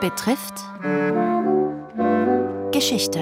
betrifft 0.00 0.54
Geschichte. 2.72 3.20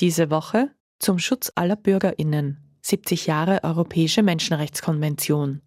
Diese 0.00 0.30
Woche 0.30 0.70
zum 0.98 1.18
Schutz 1.18 1.52
aller 1.54 1.76
Bürgerinnen 1.76 2.78
70 2.80 3.26
Jahre 3.26 3.62
Europäische 3.62 4.22
Menschenrechtskonvention. 4.22 5.60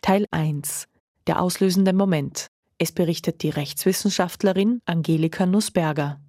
Teil 0.00 0.26
1 0.30 0.86
Der 1.26 1.42
auslösende 1.42 1.92
Moment. 1.92 2.46
Es 2.78 2.92
berichtet 2.92 3.42
die 3.42 3.50
Rechtswissenschaftlerin 3.50 4.80
Angelika 4.84 5.46
Nussberger. 5.46 6.20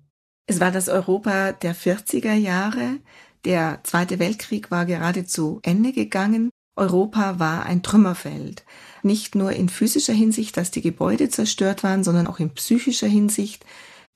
Es 0.47 0.59
war 0.59 0.71
das 0.71 0.89
Europa 0.89 1.51
der 1.51 1.75
40er 1.75 2.33
Jahre. 2.33 2.97
Der 3.45 3.81
Zweite 3.83 4.17
Weltkrieg 4.17 4.71
war 4.71 4.87
gerade 4.87 5.25
zu 5.25 5.59
Ende 5.61 5.93
gegangen. 5.93 6.49
Europa 6.79 7.39
war 7.39 7.65
ein 7.65 7.83
Trümmerfeld. 7.83 8.63
Nicht 9.03 9.35
nur 9.35 9.51
in 9.51 9.69
physischer 9.69 10.13
Hinsicht, 10.13 10.57
dass 10.57 10.71
die 10.71 10.81
Gebäude 10.81 11.29
zerstört 11.29 11.83
waren, 11.83 12.03
sondern 12.03 12.27
auch 12.27 12.39
in 12.39 12.53
psychischer 12.53 13.07
Hinsicht. 13.07 13.65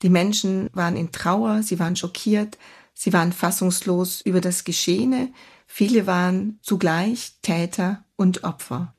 Die 0.01 0.09
Menschen 0.09 0.69
waren 0.73 0.95
in 0.95 1.11
Trauer, 1.11 1.61
sie 1.61 1.79
waren 1.79 1.95
schockiert, 1.95 2.57
sie 2.93 3.13
waren 3.13 3.31
fassungslos 3.31 4.21
über 4.21 4.41
das 4.41 4.63
Geschehene. 4.63 5.31
Viele 5.67 6.07
waren 6.07 6.59
zugleich 6.61 7.33
Täter 7.41 8.03
und 8.15 8.43
Opfer. 8.43 8.95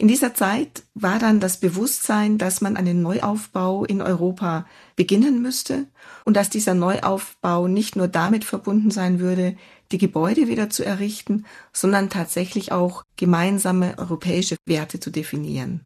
In 0.00 0.06
dieser 0.06 0.32
Zeit 0.32 0.84
war 0.94 1.18
dann 1.18 1.40
das 1.40 1.56
Bewusstsein, 1.56 2.38
dass 2.38 2.60
man 2.60 2.76
einen 2.76 3.02
Neuaufbau 3.02 3.84
in 3.84 4.00
Europa 4.00 4.64
beginnen 4.94 5.42
müsste 5.42 5.88
und 6.24 6.36
dass 6.36 6.50
dieser 6.50 6.74
Neuaufbau 6.74 7.66
nicht 7.66 7.96
nur 7.96 8.06
damit 8.06 8.44
verbunden 8.44 8.92
sein 8.92 9.18
würde, 9.18 9.56
die 9.90 9.98
Gebäude 9.98 10.46
wieder 10.46 10.70
zu 10.70 10.84
errichten, 10.84 11.46
sondern 11.72 12.10
tatsächlich 12.10 12.70
auch 12.70 13.02
gemeinsame 13.16 13.98
europäische 13.98 14.54
Werte 14.66 15.00
zu 15.00 15.10
definieren. 15.10 15.80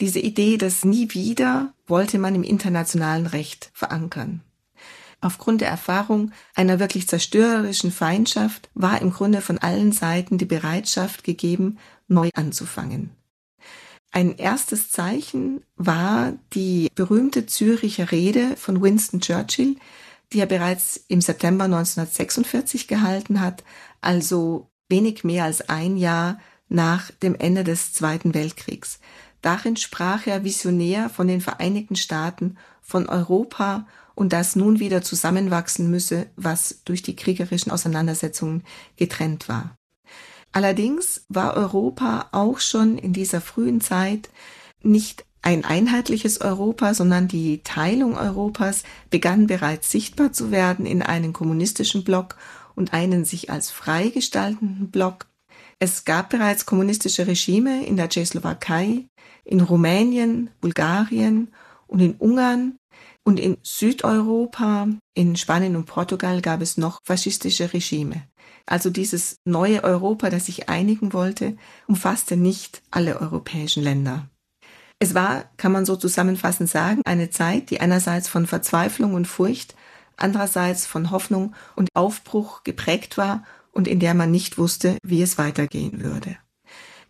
Diese 0.00 0.20
Idee 0.20 0.56
des 0.56 0.84
Nie 0.84 1.12
wieder 1.12 1.74
wollte 1.88 2.20
man 2.20 2.36
im 2.36 2.44
internationalen 2.44 3.26
Recht 3.26 3.72
verankern. 3.74 4.42
Aufgrund 5.20 5.62
der 5.62 5.68
Erfahrung 5.68 6.30
einer 6.54 6.78
wirklich 6.78 7.08
zerstörerischen 7.08 7.90
Feindschaft 7.90 8.70
war 8.74 9.02
im 9.02 9.12
Grunde 9.12 9.40
von 9.40 9.58
allen 9.58 9.90
Seiten 9.90 10.38
die 10.38 10.44
Bereitschaft 10.44 11.24
gegeben, 11.24 11.78
neu 12.06 12.30
anzufangen. 12.34 13.10
Ein 14.14 14.36
erstes 14.36 14.90
Zeichen 14.90 15.64
war 15.76 16.34
die 16.52 16.90
berühmte 16.94 17.46
Züricher 17.46 18.12
Rede 18.12 18.56
von 18.58 18.82
Winston 18.82 19.22
Churchill, 19.22 19.76
die 20.32 20.40
er 20.40 20.46
bereits 20.46 21.02
im 21.08 21.22
September 21.22 21.64
1946 21.64 22.88
gehalten 22.88 23.40
hat, 23.40 23.64
also 24.02 24.68
wenig 24.90 25.24
mehr 25.24 25.44
als 25.44 25.66
ein 25.70 25.96
Jahr 25.96 26.38
nach 26.68 27.10
dem 27.22 27.34
Ende 27.34 27.64
des 27.64 27.94
Zweiten 27.94 28.34
Weltkriegs. 28.34 29.00
Darin 29.40 29.76
sprach 29.76 30.26
er 30.26 30.44
visionär 30.44 31.08
von 31.08 31.26
den 31.26 31.40
Vereinigten 31.40 31.96
Staaten, 31.96 32.58
von 32.82 33.08
Europa 33.08 33.86
und 34.14 34.34
das 34.34 34.56
nun 34.56 34.78
wieder 34.78 35.00
zusammenwachsen 35.00 35.90
müsse, 35.90 36.26
was 36.36 36.82
durch 36.84 37.02
die 37.02 37.16
kriegerischen 37.16 37.72
Auseinandersetzungen 37.72 38.62
getrennt 38.96 39.48
war. 39.48 39.74
Allerdings 40.52 41.24
war 41.28 41.56
Europa 41.56 42.28
auch 42.32 42.60
schon 42.60 42.98
in 42.98 43.12
dieser 43.12 43.40
frühen 43.40 43.80
Zeit 43.80 44.28
nicht 44.82 45.24
ein 45.40 45.64
einheitliches 45.64 46.40
Europa, 46.40 46.94
sondern 46.94 47.26
die 47.26 47.62
Teilung 47.64 48.16
Europas 48.16 48.84
begann 49.10 49.48
bereits 49.48 49.90
sichtbar 49.90 50.32
zu 50.32 50.50
werden 50.50 50.86
in 50.86 51.02
einen 51.02 51.32
kommunistischen 51.32 52.04
Block 52.04 52.36
und 52.76 52.92
einen 52.92 53.24
sich 53.24 53.50
als 53.50 53.70
frei 53.70 54.08
gestaltenden 54.08 54.90
Block. 54.90 55.26
Es 55.78 56.04
gab 56.04 56.30
bereits 56.30 56.64
kommunistische 56.64 57.26
Regime 57.26 57.84
in 57.84 57.96
der 57.96 58.08
Tschechoslowakei, 58.08 59.06
in 59.44 59.60
Rumänien, 59.60 60.50
Bulgarien 60.60 61.48
und 61.88 62.00
in 62.00 62.14
Ungarn 62.14 62.76
und 63.24 63.38
in 63.38 63.56
Südeuropa, 63.62 64.88
in 65.14 65.36
Spanien 65.36 65.76
und 65.76 65.86
Portugal 65.86 66.40
gab 66.40 66.60
es 66.60 66.76
noch 66.76 66.98
faschistische 67.04 67.72
Regime. 67.72 68.22
Also 68.66 68.90
dieses 68.90 69.36
neue 69.44 69.84
Europa, 69.84 70.30
das 70.30 70.46
sich 70.46 70.68
einigen 70.68 71.12
wollte, 71.12 71.56
umfasste 71.86 72.36
nicht 72.36 72.82
alle 72.90 73.20
europäischen 73.20 73.82
Länder. 73.82 74.28
Es 74.98 75.14
war, 75.14 75.44
kann 75.56 75.72
man 75.72 75.84
so 75.84 75.96
zusammenfassend 75.96 76.70
sagen, 76.70 77.02
eine 77.04 77.30
Zeit, 77.30 77.70
die 77.70 77.80
einerseits 77.80 78.28
von 78.28 78.46
Verzweiflung 78.46 79.14
und 79.14 79.26
Furcht, 79.26 79.74
andererseits 80.16 80.86
von 80.86 81.10
Hoffnung 81.10 81.54
und 81.74 81.88
Aufbruch 81.94 82.62
geprägt 82.62 83.18
war 83.18 83.44
und 83.72 83.88
in 83.88 83.98
der 83.98 84.14
man 84.14 84.30
nicht 84.30 84.58
wusste, 84.58 84.98
wie 85.02 85.22
es 85.22 85.38
weitergehen 85.38 86.02
würde. 86.02 86.36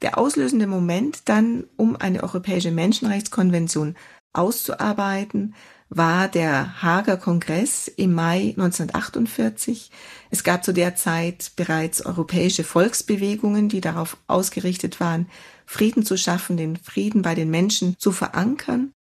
Der 0.01 0.19
auslösende 0.19 0.67
Moment 0.67 1.29
dann, 1.29 1.65
um 1.77 1.97
eine 1.97 2.23
europäische 2.23 2.71
Menschenrechtskonvention 2.71 3.95
auszuarbeiten, 4.33 5.55
war 5.95 6.29
der 6.29 6.83
Hager 6.83 7.19
Kongress 7.19 7.87
im 7.87 8.15
Mai 8.15 8.55
1948. 8.57 9.91
Es 10.31 10.43
gab 10.43 10.65
zu 10.65 10.73
der 10.73 10.97
Zeit 10.97 11.53
bereits 11.57 12.05
europäische 12.05 12.65
Volksbewegungen, 12.65 13.69
die 13.69 13.83
darauf 13.83 14.17
ausgerichtet 14.27 15.01
waren, 15.01 15.29
Frieden 15.67 16.05
zu 16.05 16.17
schaffen, 16.17 16.57
den 16.57 16.77
Frieden 16.77 17.21
bei 17.21 17.35
den 17.35 17.51
Menschen 17.51 17.97
zu 17.99 18.11
verankern. 18.11 18.93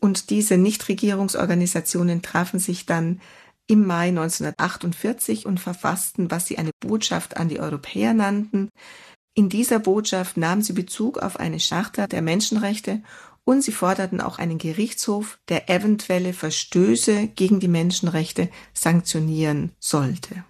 Und 0.00 0.30
diese 0.30 0.56
Nichtregierungsorganisationen 0.56 2.20
trafen 2.20 2.58
sich 2.58 2.84
dann 2.84 3.20
im 3.68 3.86
Mai 3.86 4.08
1948 4.08 5.46
und 5.46 5.60
verfassten, 5.60 6.32
was 6.32 6.46
sie 6.46 6.58
eine 6.58 6.70
Botschaft 6.80 7.36
an 7.36 7.48
die 7.48 7.60
Europäer 7.60 8.12
nannten. 8.12 8.70
In 9.34 9.48
dieser 9.48 9.78
Botschaft 9.78 10.36
nahmen 10.36 10.62
sie 10.62 10.74
Bezug 10.74 11.18
auf 11.18 11.38
eine 11.38 11.58
Charta 11.58 12.08
der 12.08 12.22
Menschenrechte 12.22 13.02
und 13.44 13.62
sie 13.62 13.72
forderten 13.72 14.20
auch 14.20 14.38
einen 14.38 14.58
Gerichtshof, 14.58 15.38
der 15.48 15.68
eventuelle 15.68 16.32
Verstöße 16.32 17.28
gegen 17.28 17.60
die 17.60 17.68
Menschenrechte 17.68 18.48
sanktionieren 18.72 19.72
sollte. 19.78 20.44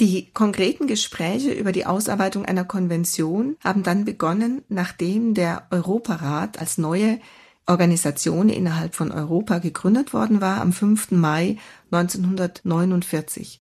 Die 0.00 0.30
konkreten 0.30 0.86
Gespräche 0.86 1.52
über 1.52 1.72
die 1.72 1.84
Ausarbeitung 1.84 2.44
einer 2.44 2.64
Konvention 2.64 3.56
haben 3.64 3.82
dann 3.82 4.04
begonnen, 4.04 4.62
nachdem 4.68 5.34
der 5.34 5.66
Europarat 5.70 6.60
als 6.60 6.78
neue 6.78 7.18
Organisation 7.66 8.48
innerhalb 8.48 8.94
von 8.94 9.10
Europa 9.10 9.58
gegründet 9.58 10.12
worden 10.12 10.40
war 10.40 10.60
am 10.60 10.72
5. 10.72 11.10
Mai 11.10 11.58
1949. 11.90 13.60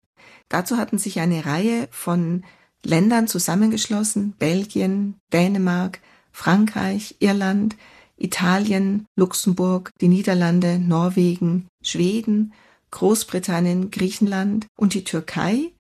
Dazu 0.49 0.77
hatten 0.77 0.99
sich 0.99 1.21
eine 1.21 1.45
Reihe 1.47 1.89
von 1.91 2.45
Ländern 2.85 3.27
zusammengeschlossen, 3.27 4.35
Belgien, 4.39 5.17
Dänemark, 5.33 6.01
Frankreich, 6.33 7.17
Irland, 7.19 7.77
Italien, 8.21 9.07
Luxemburg, 9.17 9.91
die 10.01 10.09
Niederlande, 10.09 10.79
Norwegen, 10.79 11.67
Schweden, 11.83 12.53
Großbritannien, 12.91 13.91
Griechenland 13.91 14.67
und 14.79 14.95
die 14.95 15.05
Türkei. 15.05 15.73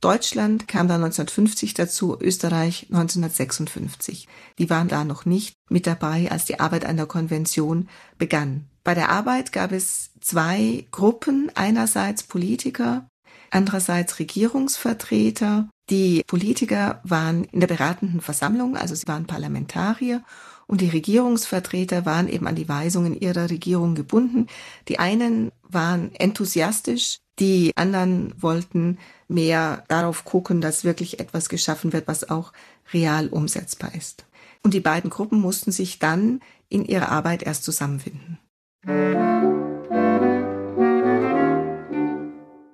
Deutschland 0.00 0.66
kam 0.66 0.88
dann 0.88 1.04
1950 1.04 1.74
dazu, 1.74 2.18
Österreich 2.20 2.86
1956. 2.90 4.26
Die 4.58 4.68
waren 4.68 4.88
da 4.88 5.04
noch 5.04 5.26
nicht 5.26 5.54
mit 5.70 5.86
dabei, 5.86 6.30
als 6.30 6.44
die 6.44 6.58
Arbeit 6.58 6.84
an 6.84 6.96
der 6.96 7.06
Konvention 7.06 7.88
begann. 8.18 8.66
Bei 8.82 8.94
der 8.94 9.10
Arbeit 9.10 9.52
gab 9.52 9.70
es 9.70 10.10
zwei 10.20 10.86
Gruppen, 10.90 11.52
einerseits 11.54 12.24
Politiker, 12.24 13.06
andererseits 13.50 14.18
Regierungsvertreter. 14.18 15.68
Die 15.88 16.22
Politiker 16.26 17.00
waren 17.04 17.44
in 17.44 17.60
der 17.60 17.68
beratenden 17.68 18.20
Versammlung, 18.20 18.76
also 18.76 18.96
sie 18.96 19.06
waren 19.06 19.26
Parlamentarier 19.26 20.24
und 20.66 20.80
die 20.80 20.88
Regierungsvertreter 20.88 22.06
waren 22.06 22.28
eben 22.28 22.46
an 22.46 22.54
die 22.54 22.68
Weisungen 22.68 23.18
ihrer 23.18 23.50
Regierung 23.50 23.94
gebunden. 23.94 24.46
Die 24.88 24.98
einen 24.98 25.52
waren 25.62 26.14
enthusiastisch, 26.14 27.18
die 27.38 27.72
anderen 27.76 28.34
wollten 28.40 28.98
mehr 29.28 29.84
darauf 29.88 30.24
gucken, 30.24 30.60
dass 30.60 30.84
wirklich 30.84 31.20
etwas 31.20 31.48
geschaffen 31.48 31.92
wird, 31.92 32.08
was 32.08 32.28
auch 32.28 32.52
real 32.92 33.28
umsetzbar 33.28 33.94
ist. 33.94 34.26
Und 34.62 34.74
die 34.74 34.80
beiden 34.80 35.10
Gruppen 35.10 35.40
mussten 35.40 35.72
sich 35.72 35.98
dann 35.98 36.40
in 36.68 36.84
ihrer 36.84 37.08
Arbeit 37.10 37.42
erst 37.42 37.64
zusammenfinden. 37.64 38.38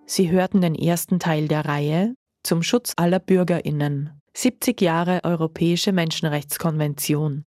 Sie 0.07 0.31
hörten 0.31 0.61
den 0.61 0.75
ersten 0.75 1.19
Teil 1.19 1.49
der 1.49 1.65
Reihe 1.65 2.15
zum 2.43 2.63
Schutz 2.63 2.93
aller 2.97 3.19
Bürgerinnen. 3.21 4.21
70 4.35 4.81
Jahre 4.81 5.21
Europäische 5.25 5.93
Menschenrechtskonvention 5.93 7.45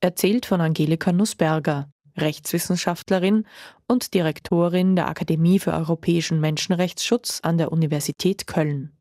erzählt 0.00 0.46
von 0.46 0.60
Angelika 0.60 1.12
Nussberger, 1.12 1.88
Rechtswissenschaftlerin 2.16 3.46
und 3.88 4.14
Direktorin 4.14 4.96
der 4.96 5.08
Akademie 5.08 5.58
für 5.58 5.72
europäischen 5.72 6.40
Menschenrechtsschutz 6.40 7.40
an 7.42 7.58
der 7.58 7.72
Universität 7.72 8.46
Köln. 8.46 8.92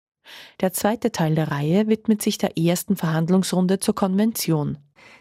Der 0.61 0.71
zweite 0.71 1.11
Teil 1.11 1.35
der 1.35 1.51
Reihe 1.51 1.87
widmet 1.87 2.21
sich 2.21 2.37
der 2.37 2.57
ersten 2.57 2.95
Verhandlungsrunde 2.95 3.79
zur 3.79 3.95
Konvention. 3.95 4.77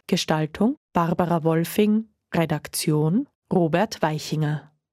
Gestaltung 0.06 0.76
Barbara 0.92 1.42
Wolfing, 1.42 2.08
Redaktion 2.34 3.28
Robert 3.52 4.02
Weichinger. 4.02 4.69